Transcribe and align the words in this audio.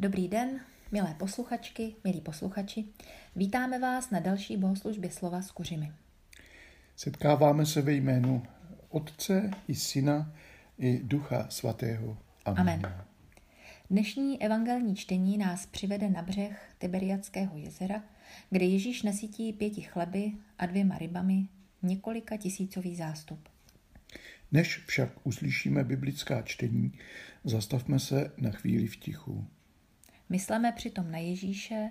Dobrý 0.00 0.28
den, 0.28 0.60
milé 0.92 1.14
posluchačky, 1.18 1.94
milí 2.04 2.20
posluchači. 2.20 2.84
Vítáme 3.36 3.78
vás 3.78 4.10
na 4.10 4.20
další 4.20 4.56
bohoslužbě 4.56 5.10
slova 5.10 5.42
s 5.42 5.50
kuřimi. 5.50 5.92
Setkáváme 6.96 7.66
se 7.66 7.82
ve 7.82 7.92
jménu 7.92 8.42
Otce 8.88 9.50
i 9.68 9.74
Syna 9.74 10.32
i 10.78 11.00
Ducha 11.04 11.46
Svatého. 11.50 12.18
Amen. 12.44 12.60
Amen. 12.60 13.04
Dnešní 13.90 14.42
evangelní 14.42 14.96
čtení 14.96 15.38
nás 15.38 15.66
přivede 15.66 16.08
na 16.10 16.22
břeh 16.22 16.74
Tiberiackého 16.78 17.56
jezera, 17.56 18.02
kde 18.50 18.64
Ježíš 18.64 19.02
nasytí 19.02 19.52
pěti 19.52 19.82
chleby 19.82 20.32
a 20.58 20.66
dvěma 20.66 20.98
rybami 20.98 21.48
několika 21.82 22.36
tisícový 22.36 22.96
zástup. 22.96 23.48
Než 24.52 24.84
však 24.86 25.26
uslyšíme 25.26 25.84
biblická 25.84 26.42
čtení, 26.42 26.92
zastavme 27.44 27.98
se 27.98 28.32
na 28.36 28.50
chvíli 28.50 28.86
v 28.86 28.96
tichu. 28.96 29.48
Myslíme 30.28 30.72
přitom 30.72 31.10
na 31.10 31.18
Ježíše, 31.18 31.90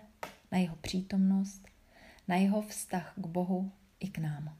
na 0.51 0.57
jeho 0.57 0.75
přítomnost, 0.75 1.67
na 2.27 2.35
jeho 2.35 2.61
vztah 2.61 3.13
k 3.15 3.27
Bohu 3.27 3.71
i 3.99 4.09
k 4.09 4.17
nám. 4.17 4.57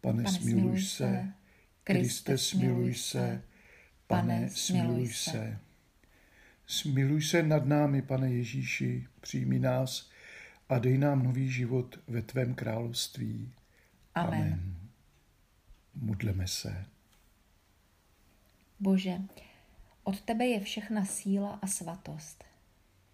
Pane, 0.00 0.22
Pane 0.22 0.38
smiluj 0.38 0.82
se, 0.82 1.32
Kriste, 1.84 2.38
smiluj 2.38 2.94
se, 2.94 3.42
Pane, 4.06 4.50
smiluj 4.50 5.08
se. 5.08 5.58
Smiluj 6.66 7.22
se 7.22 7.42
nad 7.42 7.66
námi, 7.66 8.02
pane 8.02 8.32
Ježíši, 8.32 9.06
přijmi 9.20 9.58
nás 9.58 10.10
a 10.68 10.78
dej 10.78 10.98
nám 10.98 11.22
nový 11.22 11.50
život 11.50 11.98
ve 12.06 12.22
tvém 12.22 12.54
království. 12.54 13.52
Amen. 14.14 14.40
Amen. 14.40 14.76
Modleme 15.94 16.48
se. 16.48 16.91
Bože, 18.82 19.20
od 20.04 20.20
tebe 20.20 20.46
je 20.46 20.60
všechna 20.60 21.04
síla 21.04 21.58
a 21.62 21.66
svatost. 21.66 22.44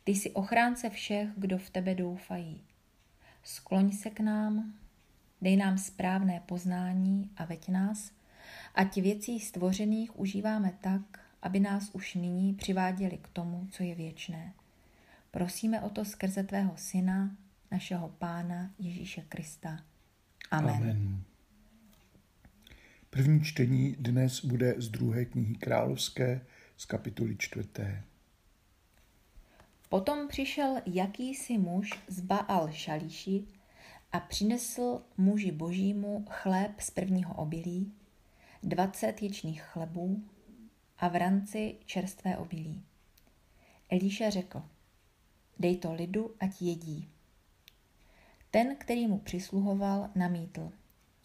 Ty 0.04 0.12
jsi 0.12 0.30
ochránce 0.30 0.90
všech, 0.90 1.28
kdo 1.36 1.58
v 1.58 1.70
tebe 1.70 1.94
doufají. 1.94 2.62
Skloň 3.42 3.92
se 3.92 4.10
k 4.10 4.20
nám, 4.20 4.74
dej 5.42 5.56
nám 5.56 5.78
správné 5.78 6.42
poznání 6.46 7.30
a 7.36 7.44
veď 7.44 7.68
nás, 7.68 8.12
ať 8.74 8.96
věcí 8.96 9.40
stvořených 9.40 10.18
užíváme 10.18 10.72
tak, 10.80 11.02
aby 11.42 11.60
nás 11.60 11.90
už 11.92 12.14
nyní 12.14 12.54
přiváděli 12.54 13.18
k 13.18 13.28
tomu, 13.28 13.66
co 13.70 13.82
je 13.82 13.94
věčné. 13.94 14.52
Prosíme 15.30 15.80
o 15.80 15.90
to 15.90 16.04
skrze 16.04 16.42
tvého 16.42 16.72
syna, 16.76 17.30
našeho 17.70 18.08
pána 18.08 18.70
Ježíše 18.78 19.22
Krista. 19.28 19.80
Amen. 20.50 20.76
Amen. 20.76 21.24
První 23.18 23.44
čtení 23.44 23.96
dnes 23.98 24.44
bude 24.44 24.74
z 24.76 24.88
druhé 24.88 25.24
knihy 25.24 25.54
královské 25.54 26.46
z 26.76 26.84
kapitoly 26.84 27.36
čtvrté. 27.36 28.04
Potom 29.88 30.28
přišel 30.28 30.76
jakýsi 30.86 31.58
muž 31.58 31.98
z 32.08 32.20
Baal 32.20 32.72
Šalíši 32.72 33.44
a 34.12 34.20
přinesl 34.20 35.02
muži 35.16 35.52
božímu 35.52 36.24
chléb 36.30 36.80
z 36.80 36.90
prvního 36.90 37.34
obilí, 37.34 37.92
dvacet 38.62 39.22
ječných 39.22 39.62
chlebů 39.62 40.22
a 40.98 41.08
v 41.08 41.16
ranci 41.16 41.76
čerstvé 41.86 42.36
obilí. 42.36 42.82
Elíša 43.88 44.30
řekl, 44.30 44.62
dej 45.58 45.76
to 45.76 45.92
lidu, 45.92 46.34
ať 46.40 46.62
jedí. 46.62 47.08
Ten, 48.50 48.76
který 48.76 49.06
mu 49.06 49.18
přisluhoval, 49.18 50.10
namítl, 50.14 50.72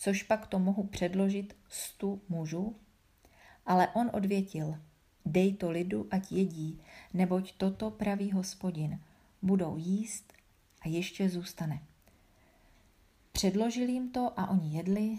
což 0.04 0.23
pak 0.23 0.48
to 0.48 0.59
mohu 0.59 0.84
předložit 0.84 1.56
stu 1.70 2.22
mužů? 2.30 2.76
Ale 3.66 3.88
on 3.88 4.09
odvětil, 4.14 4.80
dej 5.26 5.54
to 5.54 5.72
lidu, 5.72 6.08
ať 6.12 6.32
jedí, 6.32 6.82
neboť 7.14 7.54
toto 7.58 7.92
praví 7.92 8.31
hospodin. 8.31 9.00
Budou 9.42 9.78
jíst 9.78 10.34
a 10.81 10.88
ještě 10.88 11.30
zůstane. 11.30 11.80
Předložil 13.31 13.90
jim 13.90 14.12
to 14.12 14.40
a 14.40 14.50
oni 14.50 14.78
jedli 14.78 15.18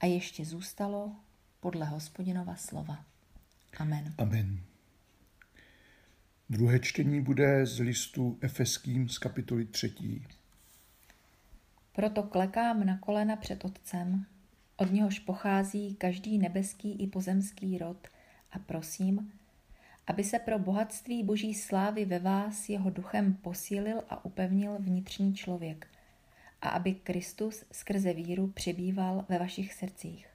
a 0.00 0.06
ještě 0.06 0.44
zůstalo 0.44 1.16
podle 1.60 1.86
hospodinova 1.86 2.56
slova. 2.56 3.04
Amen. 3.78 4.14
Amen. 4.18 4.60
Druhé 6.50 6.80
čtení 6.80 7.20
bude 7.20 7.66
z 7.66 7.80
listu 7.80 8.38
Efeským 8.40 9.08
z 9.08 9.18
kapitoly 9.18 9.64
třetí. 9.64 10.26
Proto 11.96 12.22
klekám 12.22 12.86
na 12.86 12.98
kolena 12.98 13.36
před 13.36 13.64
Otcem, 13.64 14.26
od 14.76 14.92
něhož 14.92 15.18
pochází 15.18 15.94
každý 15.94 16.38
nebeský 16.38 17.02
i 17.02 17.06
pozemský 17.06 17.78
rod. 17.78 18.08
A 18.52 18.58
prosím, 18.58 19.32
aby 20.06 20.24
se 20.24 20.38
pro 20.38 20.58
bohatství 20.58 21.22
boží 21.22 21.54
slávy 21.54 22.04
ve 22.04 22.18
vás 22.18 22.68
jeho 22.68 22.90
duchem 22.90 23.34
posílil 23.34 24.02
a 24.08 24.24
upevnil 24.24 24.78
vnitřní 24.78 25.34
člověk. 25.34 25.86
A 26.62 26.68
aby 26.68 26.94
Kristus 26.94 27.64
skrze 27.72 28.12
víru 28.12 28.46
přebýval 28.46 29.24
ve 29.28 29.38
vašich 29.38 29.72
srdcích. 29.72 30.28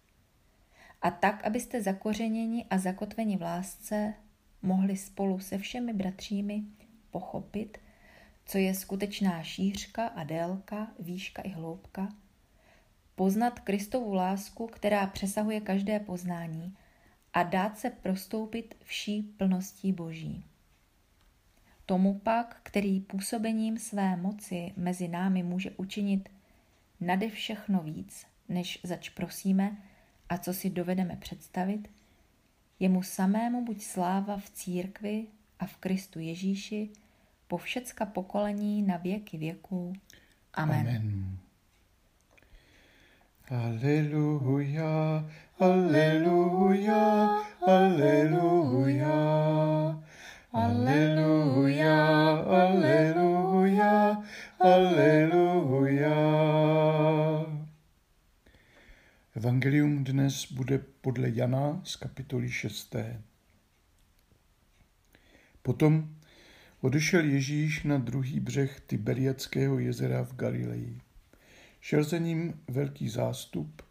A 1.02 1.12
tak, 1.12 1.46
abyste 1.46 1.82
zakořeněni 1.82 2.66
a 2.70 2.78
zakotveni 2.78 3.38
v 3.38 3.42
lásce 3.42 4.14
mohli 4.62 4.98
spolu 4.98 5.40
se 5.40 5.58
všemi 5.58 5.94
bratřími 5.94 6.64
pochopit, 7.12 7.78
co 8.46 8.58
je 8.58 8.74
skutečná 8.74 9.44
šířka 9.44 10.08
a 10.08 10.24
délka, 10.24 10.88
výška 11.00 11.42
i 11.42 11.50
hloubka, 11.50 12.10
poznat 13.16 13.60
Kristovu 13.60 14.14
lásku, 14.14 14.68
která 14.68 15.08
přesahuje 15.08 15.62
každé 15.62 16.00
poznání 16.00 16.76
a 17.34 17.44
dát 17.44 17.80
se 17.80 17.90
prostoupit 17.90 18.76
vší 18.84 19.22
plností 19.22 19.94
Boží. 19.94 20.44
Tomu 21.86 22.20
pak, 22.20 22.60
který 22.64 23.00
působením 23.00 23.78
své 23.78 24.16
moci 24.16 24.74
mezi 24.78 25.08
námi 25.08 25.44
může 25.44 25.72
učinit 25.72 26.30
nade 27.00 27.30
všechno 27.30 27.84
víc, 27.84 28.26
než 28.50 28.80
zač 28.84 29.10
prosíme 29.10 29.78
a 30.30 30.38
co 30.38 30.54
si 30.54 30.70
dovedeme 30.70 31.16
představit, 31.16 31.90
jemu 32.80 33.04
samému 33.04 33.66
buď 33.66 33.82
sláva 33.82 34.38
v 34.38 34.50
církvi 34.50 35.28
a 35.60 35.66
v 35.66 35.78
Kristu 35.78 36.20
Ježíši 36.20 36.90
po 37.52 37.58
všecka 37.58 38.06
pokolení 38.06 38.82
na 38.82 38.98
věky 38.98 39.38
věků. 39.38 39.94
Amen. 40.54 40.88
Amen. 40.88 41.38
Aleluja, 43.50 45.26
aleluja, 45.60 47.30
aleluja, 47.62 49.14
aleluja, 50.52 51.96
aleluja, 52.54 54.24
aleluja. 54.60 56.16
Evangelium 59.36 60.04
dnes 60.04 60.52
bude 60.52 60.80
podle 61.02 61.30
Jana 61.30 61.82
z 61.84 61.96
kapitoly 61.96 62.52
6. 62.52 62.96
Potom 65.62 66.21
odešel 66.82 67.26
Ježíš 67.26 67.84
na 67.84 67.98
druhý 67.98 68.40
břeh 68.40 68.80
Tiberiackého 68.88 69.80
jezera 69.80 70.24
v 70.24 70.36
Galileji. 70.36 70.98
Šel 71.82 72.04
za 72.04 72.18
ním 72.18 72.54
velký 72.68 73.10
zástup, 73.10 73.82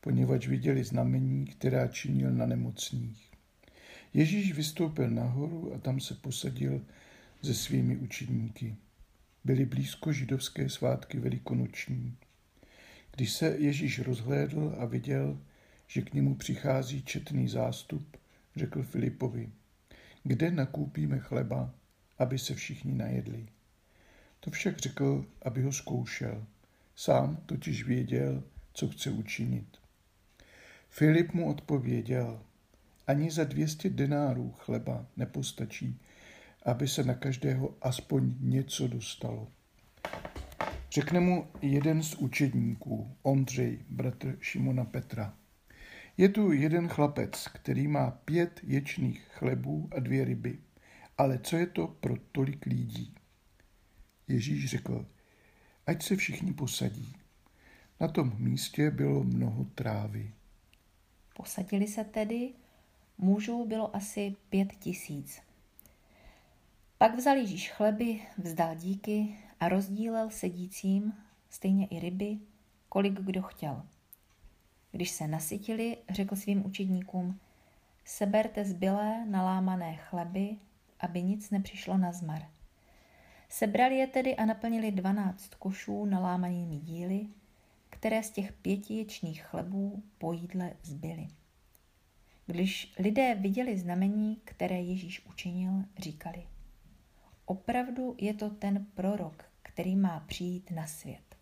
poněvadž 0.00 0.48
viděli 0.48 0.84
znamení, 0.84 1.46
která 1.46 1.86
činil 1.86 2.32
na 2.32 2.46
nemocných. 2.46 3.30
Ježíš 4.14 4.52
vystoupil 4.52 5.10
nahoru 5.10 5.74
a 5.74 5.78
tam 5.78 6.00
se 6.00 6.14
posadil 6.14 6.84
se 7.42 7.54
svými 7.54 7.96
učedníky. 7.96 8.76
Byly 9.44 9.66
blízko 9.66 10.12
židovské 10.12 10.68
svátky 10.68 11.18
velikonoční. 11.18 12.16
Když 13.16 13.32
se 13.32 13.56
Ježíš 13.58 13.98
rozhlédl 13.98 14.74
a 14.78 14.84
viděl, 14.84 15.38
že 15.86 16.02
k 16.02 16.14
němu 16.14 16.34
přichází 16.34 17.02
četný 17.02 17.48
zástup, 17.48 18.16
řekl 18.56 18.82
Filipovi, 18.82 19.48
kde 20.24 20.50
nakoupíme 20.50 21.18
chleba, 21.18 21.74
aby 22.18 22.38
se 22.38 22.54
všichni 22.54 22.94
najedli. 22.94 23.46
To 24.40 24.50
však 24.50 24.78
řekl, 24.78 25.24
aby 25.42 25.62
ho 25.62 25.72
zkoušel. 25.72 26.46
Sám 26.96 27.36
totiž 27.46 27.84
věděl, 27.84 28.42
co 28.72 28.88
chce 28.88 29.10
učinit. 29.10 29.78
Filip 30.90 31.32
mu 31.32 31.48
odpověděl, 31.50 32.42
ani 33.06 33.30
za 33.30 33.44
200 33.44 33.90
denárů 33.90 34.52
chleba 34.58 35.06
nepostačí, 35.16 36.00
aby 36.62 36.88
se 36.88 37.04
na 37.04 37.14
každého 37.14 37.74
aspoň 37.82 38.34
něco 38.40 38.88
dostalo. 38.88 39.48
Řekne 40.90 41.20
mu 41.20 41.46
jeden 41.62 42.02
z 42.02 42.14
učedníků, 42.14 43.16
Ondřej, 43.22 43.78
bratr 43.88 44.36
Šimona 44.40 44.84
Petra. 44.84 45.34
Je 46.16 46.28
tu 46.28 46.52
jeden 46.52 46.88
chlapec, 46.88 47.48
který 47.48 47.88
má 47.88 48.10
pět 48.10 48.60
ječných 48.62 49.24
chlebů 49.30 49.88
a 49.96 50.00
dvě 50.00 50.24
ryby. 50.24 50.58
Ale 51.18 51.38
co 51.38 51.56
je 51.56 51.66
to 51.66 51.86
pro 51.86 52.14
tolik 52.32 52.66
lidí? 52.66 53.14
Ježíš 54.28 54.70
řekl, 54.70 55.06
ať 55.86 56.02
se 56.02 56.16
všichni 56.16 56.52
posadí. 56.52 57.16
Na 58.00 58.08
tom 58.08 58.32
místě 58.38 58.90
bylo 58.90 59.24
mnoho 59.24 59.64
trávy. 59.64 60.32
Posadili 61.36 61.86
se 61.86 62.04
tedy, 62.04 62.52
Mužů 63.18 63.64
bylo 63.66 63.96
asi 63.96 64.36
pět 64.48 64.72
tisíc. 64.72 65.42
Pak 66.98 67.16
vzal 67.16 67.36
Ježíš 67.36 67.70
chleby, 67.70 68.20
vzdal 68.38 68.74
díky 68.74 69.38
a 69.60 69.68
rozdílel 69.68 70.30
sedícím, 70.30 71.12
stejně 71.50 71.86
i 71.86 72.00
ryby, 72.00 72.38
kolik 72.88 73.20
kdo 73.20 73.42
chtěl. 73.42 73.82
Když 74.92 75.10
se 75.10 75.26
nasytili, 75.26 75.96
řekl 76.10 76.36
svým 76.36 76.66
učedníkům, 76.66 77.40
seberte 78.04 78.64
zbylé 78.64 79.26
nalámané 79.26 79.96
chleby, 79.96 80.56
aby 81.00 81.22
nic 81.22 81.50
nepřišlo 81.50 81.96
na 81.96 82.12
zmar. 82.12 82.42
Sebrali 83.48 83.96
je 83.96 84.06
tedy 84.06 84.36
a 84.36 84.44
naplnili 84.44 84.92
dvanáct 84.92 85.54
košů 85.54 86.04
nalámanými 86.04 86.78
díly, 86.78 87.26
které 87.90 88.22
z 88.22 88.30
těch 88.30 88.52
pěti 88.52 88.94
ječných 88.94 89.42
chlebů 89.42 90.02
po 90.18 90.32
jídle 90.32 90.72
zbyly. 90.82 91.28
Když 92.46 92.94
lidé 92.98 93.34
viděli 93.34 93.78
znamení, 93.78 94.40
které 94.44 94.80
Ježíš 94.80 95.26
učinil, 95.26 95.72
říkali, 95.98 96.46
opravdu 97.44 98.14
je 98.18 98.34
to 98.34 98.50
ten 98.50 98.86
prorok, 98.94 99.44
který 99.62 99.96
má 99.96 100.20
přijít 100.20 100.70
na 100.70 100.86
svět. 100.86 101.36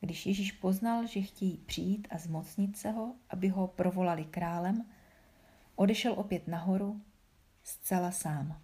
Když 0.00 0.26
Ježíš 0.26 0.52
poznal, 0.52 1.06
že 1.06 1.20
chtějí 1.20 1.56
přijít 1.56 2.08
a 2.10 2.18
zmocnit 2.18 2.76
se 2.76 2.90
ho, 2.90 3.14
aby 3.30 3.48
ho 3.48 3.66
provolali 3.66 4.24
králem, 4.24 4.86
odešel 5.76 6.12
opět 6.12 6.48
nahoru, 6.48 7.00
zcela 7.66 8.12
sám. 8.12 8.60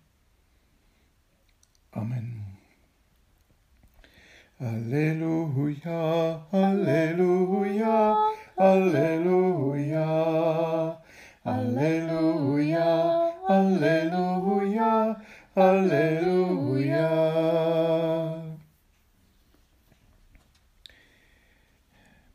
Amen. 1.92 2.44
Aleluja, 4.60 6.46
aleluja, 6.52 8.14
aleluja, 8.56 10.06
aleluja, 11.44 12.86
aleluja, 13.48 15.16
aleluja. 15.56 17.08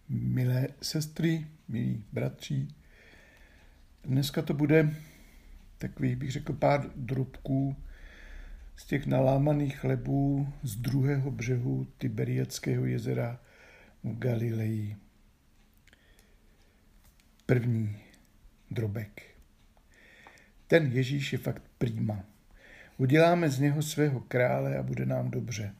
Milé 0.09 0.67
sestry, 0.81 1.47
milí 1.67 2.03
bratři, 2.11 2.67
dneska 4.03 4.41
to 4.41 4.53
bude 4.53 4.95
takový, 5.77 6.15
bych 6.15 6.31
řekl, 6.31 6.53
pár 6.53 6.89
drobků 6.95 7.75
z 8.75 8.85
těch 8.85 9.05
nalámaných 9.05 9.77
chlebů 9.77 10.53
z 10.63 10.75
druhého 10.75 11.31
břehu 11.31 11.87
Tiberiackého 11.97 12.85
jezera 12.85 13.39
v 14.03 14.17
Galileji. 14.19 14.95
První 17.45 17.97
drobek. 18.71 19.21
Ten 20.67 20.91
Ježíš 20.91 21.33
je 21.33 21.39
fakt 21.39 21.63
prýma. 21.77 22.23
Uděláme 22.97 23.49
z 23.49 23.59
něho 23.59 23.81
svého 23.81 24.19
krále 24.19 24.77
a 24.77 24.83
bude 24.83 25.05
nám 25.05 25.31
dobře. 25.31 25.75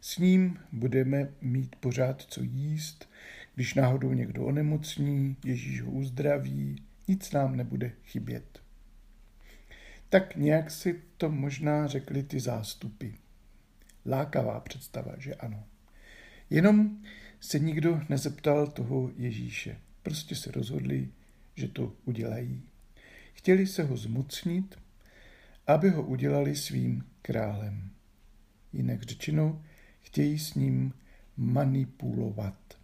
S 0.00 0.18
ním 0.18 0.58
budeme 0.72 1.28
mít 1.40 1.76
pořád 1.76 2.22
co 2.22 2.42
jíst, 2.42 3.10
když 3.54 3.74
náhodou 3.74 4.12
někdo 4.12 4.44
onemocní, 4.44 5.36
Ježíš 5.44 5.82
ho 5.82 5.90
uzdraví, 5.90 6.82
nic 7.08 7.32
nám 7.32 7.56
nebude 7.56 7.92
chybět. 8.04 8.62
Tak 10.10 10.36
nějak 10.36 10.70
si 10.70 11.02
to 11.16 11.30
možná 11.30 11.86
řekli 11.86 12.22
ty 12.22 12.40
zástupy. 12.40 13.08
Lákavá 14.06 14.60
představa, 14.60 15.14
že 15.18 15.34
ano. 15.34 15.64
Jenom 16.50 17.02
se 17.40 17.58
nikdo 17.58 18.00
nezeptal 18.08 18.66
toho 18.66 19.10
Ježíše. 19.16 19.78
Prostě 20.02 20.36
se 20.36 20.50
rozhodli, 20.50 21.08
že 21.54 21.68
to 21.68 21.92
udělají. 22.04 22.62
Chtěli 23.32 23.66
se 23.66 23.82
ho 23.82 23.96
zmocnit, 23.96 24.78
aby 25.66 25.90
ho 25.90 26.02
udělali 26.02 26.56
svým 26.56 27.04
králem. 27.22 27.90
Jinak 28.72 29.02
řečeno, 29.02 29.64
chtějí 30.00 30.38
s 30.38 30.54
ním 30.54 30.94
manipulovat. 31.36 32.78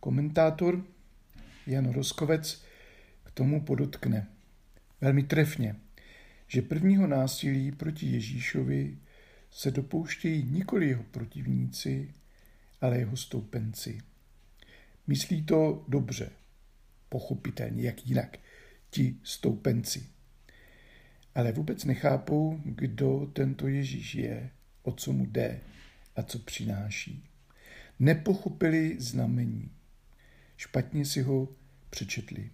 Komentátor 0.00 0.84
Jan 1.66 1.90
Roskovec 1.92 2.62
k 3.24 3.30
tomu 3.30 3.60
podotkne 3.60 4.26
velmi 5.00 5.22
trefně– 5.22 5.76
že 6.48 6.62
prvního 6.62 7.06
násilí 7.06 7.72
proti 7.72 8.06
Ježíšovi 8.06 8.98
se 9.50 9.70
dopouštějí 9.70 10.42
nikoli 10.42 10.88
jeho 10.88 11.02
protivníci, 11.02 12.14
ale 12.80 12.98
jeho 12.98 13.16
stoupenci. 13.16 13.98
Myslí 15.06 15.42
to 15.42 15.84
dobře, 15.88 16.30
pochopitelně, 17.08 17.82
jak 17.82 18.06
jinak, 18.06 18.38
ti 18.90 19.16
stoupenci. 19.22 20.06
Ale 21.34 21.52
vůbec 21.52 21.84
nechápou, 21.84 22.60
kdo 22.64 23.30
tento 23.32 23.68
Ježíš 23.68 24.14
je, 24.14 24.50
o 24.82 24.92
co 24.92 25.12
mu 25.12 25.26
jde 25.26 25.60
a 26.16 26.22
co 26.22 26.38
přináší. 26.38 27.24
Nepochopili 27.98 28.96
znamení. 29.00 29.70
Špatně 30.56 31.04
si 31.04 31.22
ho 31.22 31.48
přečetli. 31.90 32.50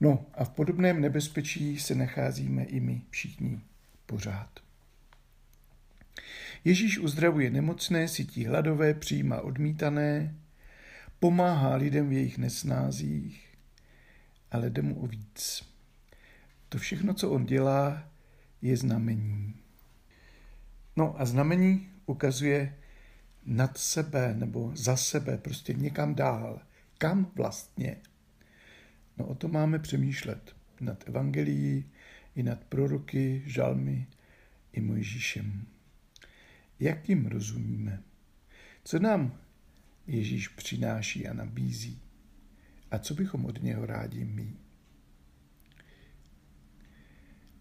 No 0.00 0.26
a 0.34 0.44
v 0.44 0.50
podobném 0.50 1.00
nebezpečí 1.00 1.80
se 1.80 1.94
nacházíme 1.94 2.64
i 2.64 2.80
my 2.80 3.02
všichni 3.10 3.60
pořád. 4.06 4.60
Ježíš 6.64 6.98
uzdravuje 6.98 7.50
nemocné, 7.50 8.08
sytí 8.08 8.44
hladové, 8.44 8.94
přijímá 8.94 9.40
odmítané, 9.40 10.34
pomáhá 11.20 11.76
lidem 11.76 12.08
v 12.08 12.12
jejich 12.12 12.38
nesnázích, 12.38 13.54
ale 14.50 14.70
jde 14.70 14.82
mu 14.82 15.00
o 15.00 15.06
víc. 15.06 15.64
To 16.68 16.78
všechno, 16.78 17.14
co 17.14 17.30
on 17.30 17.46
dělá, 17.46 18.08
je 18.62 18.76
znamení. 18.76 19.54
No 20.96 21.20
a 21.20 21.24
znamení 21.24 21.88
ukazuje 22.06 22.74
nad 23.46 23.78
sebe 23.78 24.34
nebo 24.34 24.72
za 24.74 24.96
sebe, 24.96 25.38
prostě 25.38 25.72
někam 25.72 26.14
dál. 26.14 26.60
Kam 26.98 27.30
vlastně? 27.34 27.96
No 29.18 29.26
o 29.26 29.34
to 29.34 29.48
máme 29.48 29.78
přemýšlet 29.78 30.56
nad 30.80 31.08
evangelií, 31.08 31.84
i 32.34 32.42
nad 32.42 32.64
proroky, 32.64 33.42
žalmy, 33.46 34.06
i 34.72 34.80
Mojžíšem. 34.80 35.66
Jak 36.80 37.08
jim 37.08 37.26
rozumíme? 37.26 38.02
Co 38.84 38.98
nám 38.98 39.38
Ježíš 40.06 40.48
přináší 40.48 41.28
a 41.28 41.32
nabízí? 41.32 42.00
A 42.90 42.98
co 42.98 43.14
bychom 43.14 43.44
od 43.44 43.62
něho 43.62 43.86
rádi 43.86 44.24
my? 44.24 44.52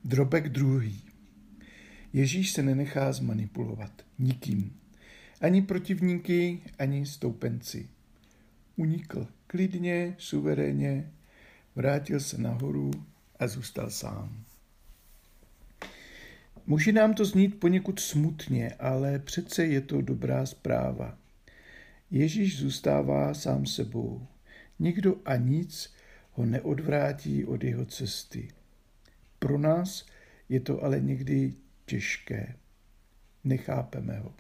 Drobek 0.04 0.50
druhý. 0.50 1.04
Ježíš 2.14 2.52
se 2.52 2.64
nenechá 2.64 3.12
zmanipulovat 3.12 4.06
nikým. 4.20 4.78
Ani 5.42 5.62
protivníky, 5.62 6.62
ani 6.80 7.06
stoupenci. 7.06 7.90
Unikl 8.76 9.28
klidně, 9.48 10.16
suverénně, 10.18 11.12
vrátil 11.78 12.20
se 12.20 12.38
nahoru 12.38 12.92
a 13.40 13.48
zůstal 13.48 13.90
sám. 13.90 14.44
Může 16.66 16.92
nám 16.92 17.14
to 17.14 17.26
znít 17.26 17.60
poněkud 17.60 18.00
smutně, 18.00 18.74
ale 18.80 19.20
přece 19.20 19.66
je 19.66 19.82
to 19.82 20.02
dobrá 20.02 20.46
zpráva. 20.46 21.18
Ježíš 22.12 22.60
zůstává 22.60 23.34
sám 23.34 23.66
sebou. 23.66 24.28
Nikdo 24.80 25.16
a 25.26 25.36
nic 25.36 25.94
ho 26.32 26.46
neodvrátí 26.46 27.46
od 27.46 27.64
jeho 27.64 27.86
cesty. 27.86 28.48
Pro 29.40 29.58
nás 29.58 30.06
je 30.50 30.60
to 30.60 30.84
ale 30.84 31.00
někdy 31.00 31.54
těžké. 31.86 32.56
Nechápeme 33.44 34.20
ho. 34.20 34.34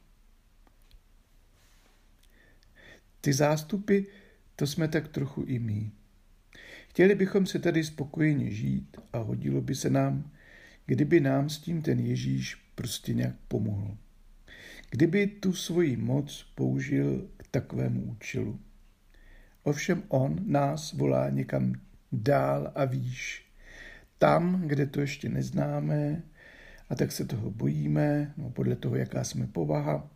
Ty 3.22 3.34
zástupy, 3.34 4.00
to 4.56 4.68
jsme 4.68 4.88
tak 4.88 5.08
trochu 5.08 5.44
i 5.44 5.60
my. 5.60 5.92
Chtěli 6.98 7.16
bychom 7.16 7.46
se 7.46 7.60
tady 7.60 7.84
spokojeně 7.84 8.52
žít 8.52 8.98
a 9.14 9.18
hodilo 9.18 9.62
by 9.62 9.76
se 9.76 9.90
nám, 9.90 10.32
kdyby 10.86 11.20
nám 11.20 11.50
s 11.50 11.58
tím 11.58 11.82
ten 11.82 12.00
Ježíš 12.00 12.56
prostě 12.76 13.14
nějak 13.14 13.36
pomohl. 13.48 13.98
Kdyby 14.92 15.28
tu 15.28 15.54
svoji 15.54 15.98
moc 15.98 16.52
použil 16.56 17.30
k 17.38 17.48
takovému 17.52 18.02
účelu. 18.02 18.60
Ovšem 19.64 20.04
on 20.08 20.40
nás 20.46 20.94
volá 20.94 21.30
někam 21.30 21.74
dál 22.12 22.72
a 22.76 22.86
výš. 22.86 23.46
Tam, 24.18 24.62
kde 24.68 24.86
to 24.86 25.02
ještě 25.02 25.30
neznáme, 25.30 26.24
a 26.90 26.96
tak 26.96 27.12
se 27.12 27.26
toho 27.26 27.52
bojíme, 27.52 28.34
no 28.38 28.50
podle 28.50 28.76
toho, 28.76 28.96
jaká 28.96 29.24
jsme 29.24 29.48
povaha, 29.48 30.10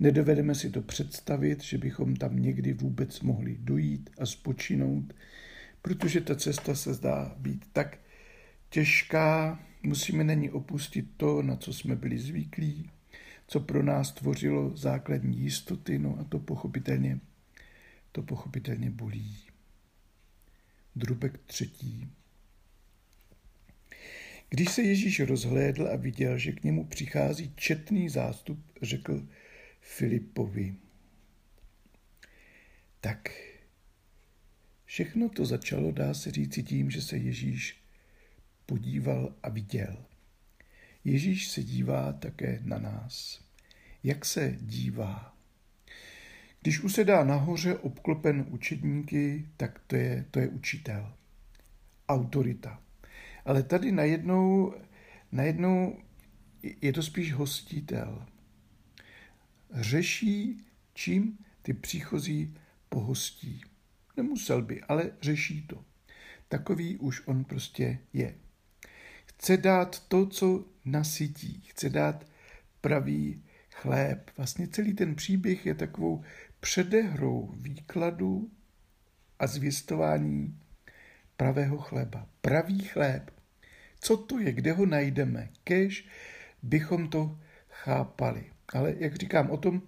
nedovedeme 0.00 0.54
si 0.54 0.70
to 0.70 0.82
představit, 0.82 1.62
že 1.62 1.78
bychom 1.78 2.16
tam 2.16 2.36
někdy 2.36 2.72
vůbec 2.72 3.20
mohli 3.20 3.56
dojít 3.60 4.10
a 4.18 4.26
spočinout, 4.26 5.14
protože 5.82 6.20
ta 6.20 6.34
cesta 6.34 6.74
se 6.74 6.94
zdá 6.94 7.34
být 7.38 7.64
tak 7.72 7.98
těžká, 8.70 9.60
musíme 9.82 10.24
na 10.24 10.34
ní 10.34 10.50
opustit 10.50 11.06
to, 11.16 11.42
na 11.42 11.56
co 11.56 11.72
jsme 11.72 11.96
byli 11.96 12.18
zvyklí, 12.18 12.90
co 13.46 13.60
pro 13.60 13.82
nás 13.82 14.12
tvořilo 14.12 14.76
základní 14.76 15.38
jistoty, 15.38 15.98
no 15.98 16.18
a 16.20 16.24
to 16.24 16.38
pochopitelně, 16.38 17.20
to 18.12 18.22
pochopitelně 18.22 18.90
bolí. 18.90 19.36
Drubek 20.96 21.38
třetí. 21.46 22.08
Když 24.48 24.68
se 24.68 24.82
Ježíš 24.82 25.20
rozhlédl 25.20 25.88
a 25.92 25.96
viděl, 25.96 26.38
že 26.38 26.52
k 26.52 26.64
němu 26.64 26.84
přichází 26.84 27.52
četný 27.56 28.08
zástup, 28.08 28.58
řekl 28.82 29.26
Filipovi. 29.80 30.74
Tak 33.00 33.30
všechno 34.92 35.28
to 35.28 35.44
začalo, 35.44 35.92
dá 35.92 36.14
se 36.14 36.30
říci 36.30 36.62
tím, 36.62 36.90
že 36.90 37.02
se 37.02 37.16
Ježíš 37.16 37.82
podíval 38.66 39.34
a 39.42 39.48
viděl. 39.48 40.04
Ježíš 41.04 41.48
se 41.48 41.62
dívá 41.62 42.12
také 42.12 42.60
na 42.64 42.78
nás. 42.78 43.44
Jak 44.04 44.24
se 44.24 44.56
dívá? 44.60 45.36
Když 46.60 46.80
usedá 46.80 47.24
nahoře 47.24 47.78
obklopen 47.78 48.46
učedníky, 48.50 49.48
tak 49.56 49.78
to 49.86 49.96
je, 49.96 50.24
to 50.30 50.40
je 50.40 50.48
učitel. 50.48 51.14
Autorita. 52.08 52.82
Ale 53.44 53.62
tady 53.62 53.92
najednou, 53.92 54.74
najednou 55.32 55.98
je 56.82 56.92
to 56.92 57.02
spíš 57.02 57.32
hostitel. 57.32 58.26
Řeší, 59.74 60.64
čím 60.94 61.38
ty 61.62 61.72
příchozí 61.72 62.54
pohostí. 62.88 63.71
Nemusel 64.16 64.62
by, 64.62 64.80
ale 64.82 65.10
řeší 65.20 65.66
to. 65.66 65.84
Takový 66.48 66.98
už 66.98 67.26
on 67.26 67.44
prostě 67.44 67.98
je. 68.12 68.34
Chce 69.24 69.56
dát 69.56 70.08
to, 70.08 70.26
co 70.26 70.64
nasytí. 70.84 71.62
Chce 71.66 71.90
dát 71.90 72.26
pravý 72.80 73.42
chléb. 73.70 74.30
Vlastně 74.36 74.68
celý 74.68 74.94
ten 74.94 75.14
příběh 75.14 75.66
je 75.66 75.74
takovou 75.74 76.24
předehrou 76.60 77.54
výkladu 77.56 78.50
a 79.38 79.46
zvěstování 79.46 80.58
pravého 81.36 81.78
chleba. 81.78 82.28
Pravý 82.40 82.78
chléb. 82.78 83.30
Co 84.00 84.16
to 84.16 84.38
je, 84.38 84.52
kde 84.52 84.72
ho 84.72 84.86
najdeme? 84.86 85.48
Kež 85.64 86.08
bychom 86.62 87.08
to 87.08 87.38
chápali. 87.68 88.44
Ale 88.74 88.94
jak 88.98 89.16
říkám, 89.16 89.50
o 89.50 89.56
tom 89.56 89.82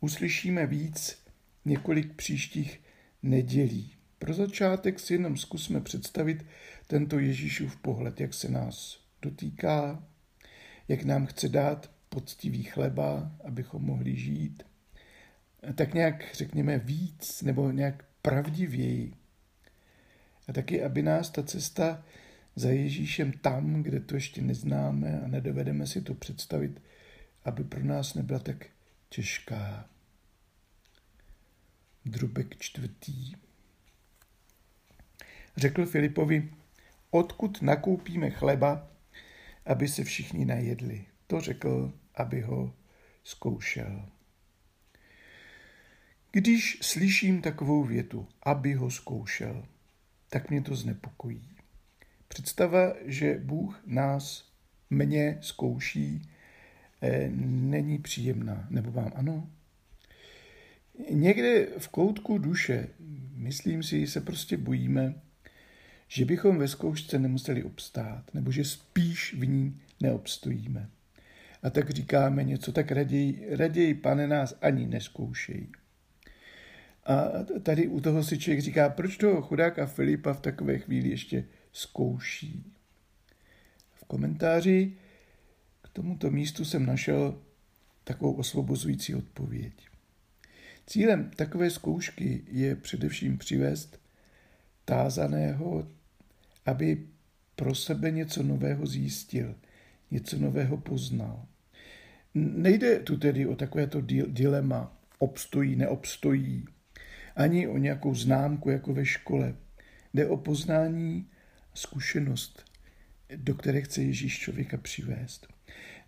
uslyšíme 0.00 0.66
víc 0.66 1.24
několik 1.64 2.12
příštích 2.12 2.80
nedělí. 3.22 3.92
Pro 4.18 4.34
začátek 4.34 5.00
si 5.00 5.14
jenom 5.14 5.36
zkusme 5.36 5.80
představit 5.80 6.46
tento 6.86 7.18
Ježíšův 7.18 7.76
pohled, 7.76 8.20
jak 8.20 8.34
se 8.34 8.48
nás 8.48 9.00
dotýká, 9.22 10.04
jak 10.88 11.02
nám 11.02 11.26
chce 11.26 11.48
dát 11.48 11.90
poctivý 12.08 12.62
chleba, 12.62 13.32
abychom 13.44 13.82
mohli 13.84 14.16
žít. 14.16 14.62
Tak 15.74 15.94
nějak 15.94 16.34
řekněme 16.34 16.78
víc 16.78 17.42
nebo 17.42 17.70
nějak 17.70 18.04
pravdivěji. 18.22 19.12
A 20.48 20.52
taky, 20.52 20.82
aby 20.82 21.02
nás 21.02 21.30
ta 21.30 21.42
cesta 21.42 22.04
za 22.56 22.70
Ježíšem 22.70 23.32
tam, 23.32 23.82
kde 23.82 24.00
to 24.00 24.14
ještě 24.14 24.42
neznáme 24.42 25.20
a 25.24 25.28
nedovedeme 25.28 25.86
si 25.86 26.02
to 26.02 26.14
představit, 26.14 26.82
aby 27.44 27.64
pro 27.64 27.84
nás 27.84 28.14
nebyla 28.14 28.38
tak 28.38 28.66
těžká. 29.08 29.89
Drubek 32.04 32.58
čtvrtý. 32.58 33.32
Řekl 35.56 35.86
Filipovi, 35.86 36.50
odkud 37.10 37.62
nakoupíme 37.62 38.30
chleba, 38.30 38.88
aby 39.66 39.88
se 39.88 40.04
všichni 40.04 40.44
najedli. 40.44 41.04
To 41.26 41.40
řekl, 41.40 41.92
aby 42.14 42.40
ho 42.40 42.74
zkoušel. 43.24 44.08
Když 46.32 46.78
slyším 46.82 47.42
takovou 47.42 47.84
větu, 47.84 48.28
aby 48.42 48.72
ho 48.74 48.90
zkoušel, 48.90 49.66
tak 50.28 50.50
mě 50.50 50.62
to 50.62 50.74
znepokojí. 50.74 51.48
Představa, 52.28 52.94
že 53.04 53.38
Bůh 53.38 53.82
nás, 53.86 54.52
mě 54.90 55.38
zkouší, 55.40 56.30
eh, 57.02 57.28
není 57.44 57.98
příjemná. 57.98 58.66
Nebo 58.70 58.90
vám 58.90 59.12
ano? 59.14 59.50
Někde 61.10 61.66
v 61.78 61.88
koutku 61.88 62.38
duše, 62.38 62.88
myslím 63.34 63.82
si, 63.82 64.06
se 64.06 64.20
prostě 64.20 64.56
bojíme, 64.56 65.14
že 66.08 66.24
bychom 66.24 66.58
ve 66.58 66.68
zkoušce 66.68 67.18
nemuseli 67.18 67.62
obstát, 67.62 68.34
nebo 68.34 68.52
že 68.52 68.64
spíš 68.64 69.34
v 69.34 69.46
ní 69.46 69.80
neobstojíme. 70.00 70.88
A 71.62 71.70
tak 71.70 71.90
říkáme 71.90 72.44
něco, 72.44 72.72
tak 72.72 72.92
raději, 72.92 73.46
raději 73.50 73.94
pane 73.94 74.26
nás 74.26 74.58
ani 74.60 74.86
neskoušej. 74.86 75.66
A 77.04 77.28
tady 77.62 77.88
u 77.88 78.00
toho 78.00 78.24
si 78.24 78.38
člověk 78.38 78.60
říká, 78.60 78.88
proč 78.88 79.16
toho 79.16 79.42
chudáka 79.42 79.86
Filipa 79.86 80.32
v 80.32 80.40
takové 80.40 80.78
chvíli 80.78 81.08
ještě 81.08 81.44
zkouší. 81.72 82.72
V 83.94 84.04
komentáři 84.04 84.92
k 85.82 85.88
tomuto 85.88 86.30
místu 86.30 86.64
jsem 86.64 86.86
našel 86.86 87.40
takovou 88.04 88.32
osvobozující 88.32 89.14
odpověď. 89.14 89.89
Cílem 90.86 91.30
takové 91.36 91.70
zkoušky 91.70 92.44
je 92.48 92.76
především 92.76 93.38
přivést 93.38 94.00
tázaného, 94.84 95.88
aby 96.66 97.06
pro 97.56 97.74
sebe 97.74 98.10
něco 98.10 98.42
nového 98.42 98.86
zjistil, 98.86 99.54
něco 100.10 100.38
nového 100.38 100.76
poznal. 100.76 101.46
Nejde 102.34 102.98
tu 102.98 103.16
tedy 103.16 103.46
o 103.46 103.56
takovéto 103.56 104.00
dilema, 104.26 104.96
obstojí, 105.18 105.76
neobstojí, 105.76 106.64
ani 107.36 107.68
o 107.68 107.78
nějakou 107.78 108.14
známku 108.14 108.70
jako 108.70 108.94
ve 108.94 109.06
škole. 109.06 109.54
Jde 110.14 110.26
o 110.26 110.36
poznání 110.36 111.30
zkušenost, 111.74 112.64
do 113.36 113.54
které 113.54 113.80
chce 113.80 114.02
Ježíš 114.02 114.38
člověka 114.38 114.76
přivést. 114.76 115.46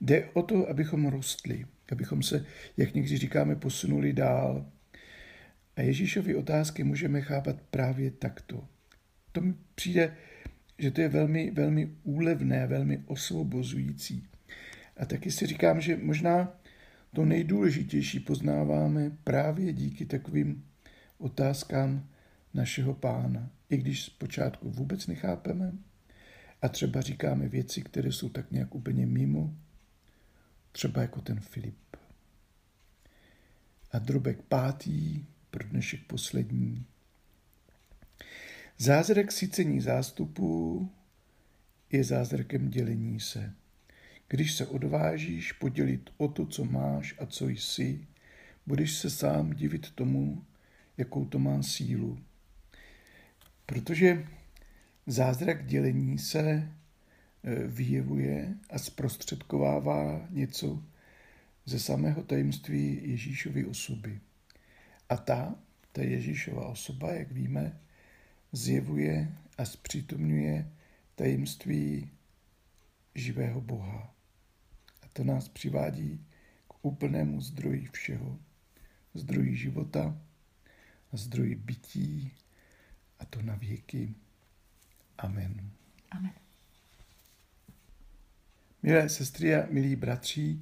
Jde 0.00 0.29
o 0.33 0.43
to, 0.43 0.69
abychom 0.69 1.07
rostli, 1.07 1.67
abychom 1.93 2.23
se, 2.23 2.45
jak 2.77 2.95
někdy 2.95 3.17
říkáme, 3.17 3.57
posunuli 3.57 4.12
dál. 4.12 4.67
A 5.77 5.83
Ježíšovy 5.83 6.35
otázky 6.35 6.85
můžeme 6.85 7.21
chápat 7.21 7.57
právě 7.71 8.11
takto. 8.11 8.69
To 9.33 9.41
mi 9.41 9.55
přijde, 9.75 10.17
že 10.79 10.91
to 10.91 11.01
je 11.01 11.09
velmi, 11.09 11.51
velmi 11.51 11.91
úlevné, 12.03 12.67
velmi 12.67 13.03
osvobozující. 13.07 14.27
A 14.97 15.07
taky 15.07 15.31
si 15.31 15.47
říkám, 15.47 15.81
že 15.81 15.97
možná 15.97 16.61
to 17.15 17.25
nejdůležitější 17.25 18.21
poznáváme 18.21 19.12
právě 19.25 19.73
díky 19.73 20.07
takovým 20.07 20.65
otázkám 21.19 22.09
našeho 22.55 22.95
pána, 22.95 23.51
i 23.71 23.77
když 23.77 24.05
zpočátku 24.05 24.71
vůbec 24.71 25.07
nechápeme 25.07 25.73
a 26.62 26.69
třeba 26.69 27.01
říkáme 27.01 27.49
věci, 27.49 27.83
které 27.83 28.12
jsou 28.12 28.29
tak 28.29 28.51
nějak 28.51 28.75
úplně 28.75 29.07
mimo, 29.07 29.55
třeba 30.73 31.02
jako 31.02 31.21
ten 31.21 31.41
Filip. 31.41 31.97
A 33.93 33.99
drobek 33.99 34.43
pátý, 34.43 35.25
pro 35.50 35.69
dnešek 35.69 36.05
poslední. 36.07 36.87
Zázrak 38.79 39.33
sícení 39.33 39.81
zástupu 39.81 40.91
je 41.91 42.05
zázrakem 42.05 42.71
dělení 42.71 43.21
se. 43.21 43.55
Když 44.29 44.52
se 44.52 44.67
odvážíš 44.67 45.52
podělit 45.52 46.11
o 46.17 46.29
to, 46.29 46.47
co 46.47 46.64
máš 46.64 47.14
a 47.19 47.26
co 47.26 47.49
jsi, 47.49 48.07
budeš 48.67 48.95
se 48.97 49.11
sám 49.11 49.50
divit 49.50 49.91
tomu, 49.91 50.45
jakou 50.97 51.25
to 51.25 51.38
má 51.38 51.62
sílu. 51.62 52.19
Protože 53.67 54.26
zázrak 55.07 55.67
dělení 55.67 56.19
se 56.19 56.73
vyjevuje 57.66 58.54
a 58.70 58.78
zprostředkovává 58.78 60.26
něco 60.30 60.82
ze 61.64 61.78
samého 61.78 62.22
tajemství 62.22 63.11
Ježíšovy 63.11 63.64
osoby. 63.64 64.20
A 65.08 65.16
ta, 65.16 65.54
ta 65.92 66.02
Ježíšova 66.02 66.68
osoba, 66.68 67.12
jak 67.12 67.32
víme, 67.32 67.80
zjevuje 68.52 69.32
a 69.58 69.64
zpřítomňuje 69.64 70.72
tajemství 71.14 72.11
živého 73.14 73.61
Boha. 73.61 74.14
A 75.02 75.08
to 75.12 75.25
nás 75.25 75.49
přivádí 75.49 76.26
k 76.68 76.75
úplnému 76.82 77.40
zdroji 77.40 77.88
všeho, 77.92 78.38
zdroji 79.14 79.56
života, 79.56 80.20
zdroj 81.12 81.54
bytí 81.54 82.32
a 83.18 83.25
to 83.25 83.42
na 83.42 83.54
věky. 83.54 84.14
Amen. 85.18 85.70
Amen. 86.11 86.51
Milé 88.83 89.09
sestry 89.09 89.55
a 89.55 89.67
milí 89.71 89.97
bratři, 89.97 90.61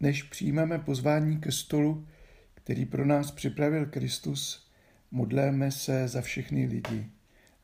než 0.00 0.22
přijmeme 0.22 0.78
pozvání 0.78 1.40
ke 1.40 1.52
stolu, 1.52 2.06
který 2.54 2.86
pro 2.86 3.04
nás 3.06 3.30
připravil 3.30 3.86
Kristus, 3.86 4.68
modleme 5.10 5.70
se 5.70 6.08
za 6.08 6.20
všechny 6.20 6.66
lidi 6.66 7.10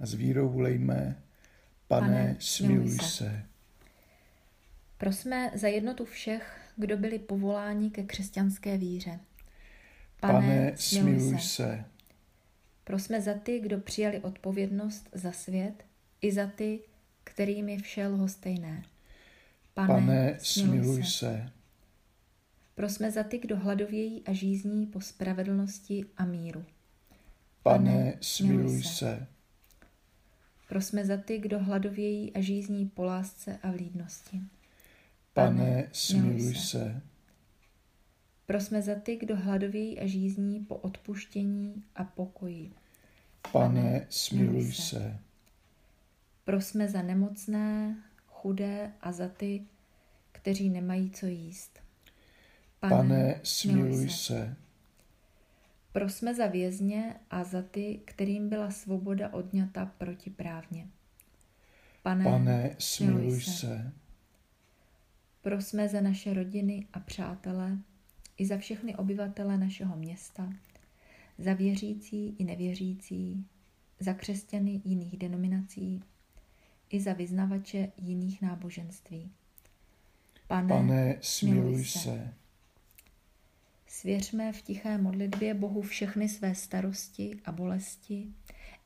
a 0.00 0.06
s 0.06 0.14
vírou 0.14 0.48
volejme, 0.48 1.22
pane, 1.88 2.08
pane 2.08 2.36
smiluj 2.38 2.90
se. 2.90 3.08
se. 3.08 3.42
Prosme 4.98 5.50
za 5.54 5.68
jednotu 5.68 6.04
všech, 6.04 6.60
kdo 6.76 6.96
byli 6.96 7.18
povoláni 7.18 7.90
ke 7.90 8.02
křesťanské 8.02 8.78
víře. 8.78 9.20
Pane, 10.20 10.32
pane 10.32 10.72
smiluj 10.76 11.38
se. 11.38 11.48
se. 11.48 11.84
Prosme 12.84 13.20
za 13.20 13.34
ty, 13.34 13.60
kdo 13.60 13.78
přijali 13.78 14.20
odpovědnost 14.20 15.08
za 15.12 15.32
svět, 15.32 15.84
i 16.20 16.32
za 16.32 16.46
ty, 16.46 16.80
kterým 17.24 17.68
je 17.68 17.78
vše 17.78 18.06
lhostejné. 18.06 18.84
Pane, 19.74 19.94
Pane, 19.94 20.38
smiluj 20.40 21.02
se. 21.02 21.10
se. 21.10 21.50
Prosme 22.74 23.10
za 23.10 23.22
ty, 23.22 23.38
kdo 23.38 23.56
hladovějí 23.56 24.24
a 24.26 24.32
žízní 24.32 24.86
po 24.86 25.00
spravedlnosti 25.00 26.06
a 26.16 26.24
míru. 26.24 26.64
Pane, 27.62 28.18
smiluj 28.20 28.82
se. 28.82 29.26
Prosme 30.68 31.04
za 31.04 31.16
ty, 31.16 31.38
kdo 31.38 31.58
hladovějí 31.58 32.32
a 32.32 32.40
žízní 32.40 32.86
po 32.88 33.04
lásce 33.04 33.58
a 33.62 33.70
vlídnosti. 33.70 34.40
Pane, 35.32 35.88
smiluj 35.92 36.40
smiluj 36.40 36.54
se. 36.54 36.60
se. 36.60 37.02
Prosme 38.46 38.82
za 38.82 38.94
ty, 38.94 39.16
kdo 39.16 39.36
hladovějí 39.36 39.98
a 39.98 40.06
žízní 40.06 40.60
po 40.60 40.76
odpuštění 40.76 41.84
a 41.94 42.04
pokoji. 42.04 42.72
Pane, 43.52 44.06
smiluj 44.08 44.72
se. 44.72 45.18
Prosme 46.44 46.88
za 46.88 47.02
nemocné, 47.02 47.96
chudé 48.44 48.92
a 49.00 49.12
za 49.12 49.28
ty, 49.28 49.64
kteří 50.32 50.70
nemají 50.70 51.10
co 51.10 51.26
jíst. 51.26 51.80
Pane, 52.80 53.40
smiluj 53.42 54.10
se. 54.10 54.56
Prosme 55.92 56.34
za 56.34 56.46
vězně 56.46 57.16
a 57.30 57.44
za 57.44 57.62
ty, 57.62 58.00
kterým 58.04 58.48
byla 58.48 58.70
svoboda 58.70 59.32
odňata 59.32 59.86
protiprávně. 59.98 60.88
Pane, 62.02 62.24
Pane, 62.24 62.76
smiluj 62.78 63.40
se. 63.40 63.92
Prosme 65.42 65.88
za 65.88 66.00
naše 66.00 66.34
rodiny 66.34 66.86
a 66.92 67.00
přátele 67.00 67.78
i 68.36 68.46
za 68.46 68.58
všechny 68.58 68.96
obyvatele 68.96 69.58
našeho 69.58 69.96
města, 69.96 70.52
za 71.38 71.54
věřící 71.54 72.36
i 72.38 72.44
nevěřící, 72.44 73.46
za 74.00 74.14
křesťany 74.14 74.80
jiných 74.84 75.16
denominací 75.16 76.02
i 76.94 77.00
za 77.00 77.12
vyznavače 77.12 77.88
jiných 77.96 78.42
náboženství. 78.42 79.32
Pane, 80.46 80.68
Pane, 80.68 81.18
smiluj 81.20 81.84
se. 81.84 82.34
Svěřme 83.86 84.52
v 84.52 84.62
tiché 84.62 84.98
modlitbě 84.98 85.54
Bohu 85.54 85.82
všechny 85.82 86.28
své 86.28 86.54
starosti 86.54 87.40
a 87.44 87.52
bolesti, 87.52 88.26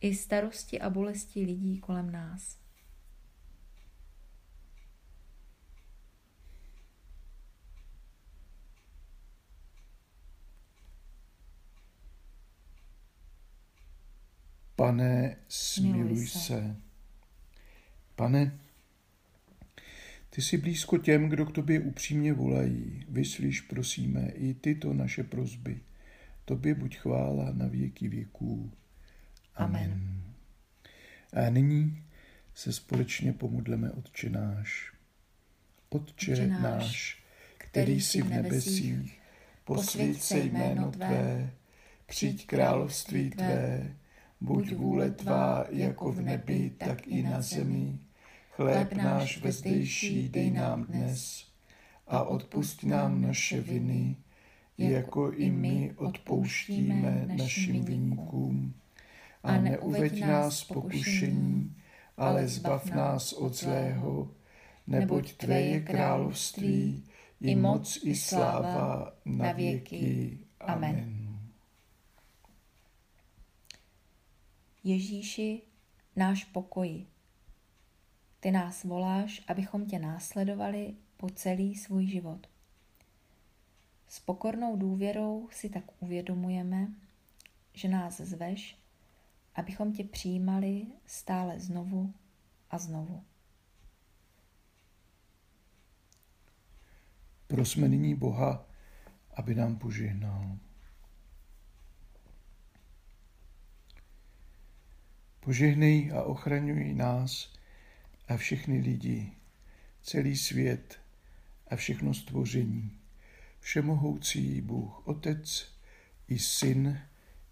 i 0.01 0.15
starosti 0.15 0.81
a 0.81 0.91
bolesti 0.91 1.41
lidí 1.45 1.79
kolem 1.79 2.13
nás. 2.13 2.59
Pane, 14.77 15.37
smiluj 15.49 16.03
Smiluj 16.03 16.27
se. 16.27 16.39
se. 16.39 16.88
Pane, 18.19 18.59
ty 20.31 20.43
jsi 20.43 20.57
blízko 20.57 20.99
těm, 20.99 21.29
kdo 21.29 21.47
k 21.47 21.53
tobě 21.53 21.81
upřímně 21.81 22.33
volají. 22.33 23.05
Vyslíš, 23.09 23.61
prosíme, 23.61 24.29
i 24.35 24.55
tyto 24.55 24.93
naše 24.93 25.23
prozby. 25.23 25.81
Tobě 26.45 26.75
buď 26.75 26.97
chvála 26.97 27.53
na 27.53 27.67
věky 27.67 28.09
věků. 28.09 28.73
Amen. 29.55 30.23
A 31.33 31.51
nyní 31.51 32.03
se 32.55 32.73
společně 32.73 33.33
pomodleme 33.33 33.91
Otče 33.91 34.31
náš. 34.31 34.93
Otče 35.89 36.33
Otče 36.33 36.47
náš, 36.47 36.63
náš, 36.63 37.23
který 37.59 38.01
jsi 38.01 38.23
v 38.23 38.29
nebesích, 38.29 39.21
posvěď 39.65 40.21
se 40.21 40.39
jméno 40.39 40.91
Tvé, 40.91 41.51
přijď 42.07 42.47
království 42.47 43.31
Tvé, 43.31 43.95
buď 44.41 44.73
vůle 44.73 45.11
Tvá 45.11 45.65
jako 45.71 46.13
v 46.13 46.21
nebi, 46.21 46.71
tak 46.71 47.07
i 47.07 47.23
na 47.23 47.43
zemi. 47.43 47.99
Chléb 48.59 48.93
náš 48.93 49.39
vezdejší 49.39 50.29
dej 50.29 50.51
nám 50.51 50.91
dnes 50.91 51.47
a 52.07 52.27
odpust 52.27 52.83
nám 52.83 53.23
naše 53.23 53.61
viny, 53.61 54.17
jako 54.79 55.33
i 55.33 55.51
my 55.51 55.95
odpouštíme 55.97 57.25
našim 57.39 57.85
viníkům. 57.85 58.75
A 59.43 59.59
neuveď 59.59 60.21
nás 60.21 60.65
pokušení, 60.65 61.77
ale 62.17 62.49
zbav 62.49 62.91
nás 62.91 63.33
od 63.33 63.55
zlého, 63.55 64.31
neboť 64.87 65.33
Tvé 65.33 65.61
je 65.61 65.81
království, 65.81 67.05
i 67.41 67.55
moc, 67.55 67.99
i 68.03 68.17
sláva 68.17 69.13
na 69.25 69.53
věky. 69.53 70.39
Amen. 70.61 71.29
Ježíši, 74.85 75.63
náš 76.17 76.45
pokoji. 76.45 77.07
Ty 78.41 78.51
nás 78.51 78.85
voláš, 78.85 79.43
abychom 79.49 79.87
tě 79.87 79.99
následovali 79.99 80.95
po 81.17 81.31
celý 81.31 81.75
svůj 81.75 82.07
život. 82.07 82.47
S 84.09 84.21
pokornou 84.21 84.77
důvěrou 84.77 85.49
si 85.53 85.69
tak 85.71 85.85
uvědomujeme, 86.03 86.89
že 87.75 87.89
nás 87.89 88.21
zveš, 88.21 88.79
abychom 89.55 89.93
tě 89.93 90.05
přijímali 90.05 90.87
stále 91.07 91.61
znovu 91.61 92.15
a 92.71 92.79
znovu. 92.79 93.25
Prosme 97.47 97.89
nyní 97.89 98.15
Boha, 98.15 98.67
aby 99.35 99.55
nám 99.55 99.77
požehnal. 99.77 100.59
Požehnej 105.41 106.13
a 106.13 106.23
ochraňuj 106.23 106.95
nás 106.95 107.53
a 108.29 108.37
všechny 108.37 108.81
lidi, 108.81 109.33
celý 110.03 110.37
svět 110.37 111.01
a 111.69 111.77
všechno 111.77 112.15
stvoření. 112.15 112.99
Všemohoucí 113.61 114.61
Bůh 114.61 115.07
Otec 115.09 115.73
i 116.29 116.39
Syn 116.39 117.01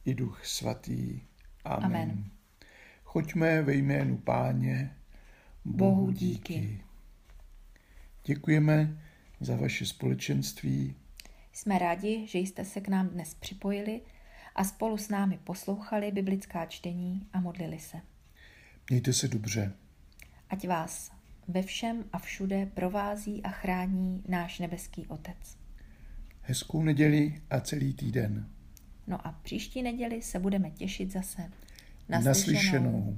i 0.04 0.14
Duch 0.14 0.46
Svatý. 0.46 1.20
Amen. 1.64 1.84
Amen. 1.84 2.30
Choďme 3.04 3.62
ve 3.62 3.74
jménu 3.74 4.16
Páně, 4.16 4.96
Bohu 5.64 6.10
díky. 6.10 6.80
Děkujeme 8.24 9.02
za 9.40 9.56
vaše 9.56 9.86
společenství. 9.86 10.94
Jsme 11.52 11.78
rádi, 11.78 12.26
že 12.26 12.38
jste 12.38 12.64
se 12.64 12.80
k 12.80 12.88
nám 12.88 13.08
dnes 13.08 13.34
připojili 13.34 14.00
a 14.54 14.64
spolu 14.64 14.98
s 14.98 15.08
námi 15.08 15.38
poslouchali 15.44 16.12
biblická 16.12 16.66
čtení 16.66 17.28
a 17.32 17.40
modlili 17.40 17.78
se. 17.78 18.00
Mějte 18.90 19.12
se 19.12 19.28
dobře. 19.28 19.72
Ať 20.50 20.68
vás 20.68 21.12
ve 21.48 21.62
všem 21.62 22.04
a 22.12 22.18
všude 22.18 22.66
provází 22.66 23.42
a 23.42 23.50
chrání 23.50 24.22
náš 24.28 24.58
nebeský 24.58 25.06
Otec. 25.06 25.58
Hezkou 26.42 26.82
neděli 26.82 27.42
a 27.50 27.60
celý 27.60 27.94
týden. 27.94 28.48
No 29.06 29.26
a 29.26 29.32
příští 29.32 29.82
neděli 29.82 30.22
se 30.22 30.38
budeme 30.38 30.70
těšit 30.70 31.12
zase. 31.12 31.50
Naslyšenou. 32.08 33.16